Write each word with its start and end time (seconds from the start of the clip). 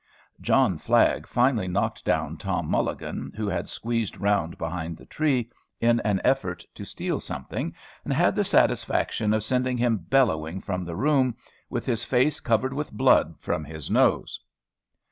John 0.41 0.79
Flagg 0.79 1.27
finally 1.27 1.67
knocked 1.67 2.05
down 2.05 2.35
Tom 2.35 2.67
Mulligan, 2.67 3.31
who 3.35 3.47
had 3.47 3.69
squeezed 3.69 4.19
round 4.19 4.57
behind 4.57 4.97
the 4.97 5.05
tree, 5.05 5.51
in 5.79 5.99
an 5.99 6.19
effort 6.23 6.65
to 6.73 6.85
steal 6.85 7.19
something, 7.19 7.75
and 8.03 8.11
had 8.11 8.35
the 8.35 8.43
satisfaction 8.43 9.31
of 9.31 9.43
sending 9.43 9.77
him 9.77 9.97
bellowing 9.97 10.59
from 10.59 10.85
the 10.85 10.95
room, 10.95 11.35
with 11.69 11.85
his 11.85 12.03
face 12.03 12.39
covered 12.39 12.73
with 12.73 12.91
blood 12.91 13.35
from 13.37 13.63
his 13.63 13.91
nose. 13.91 14.39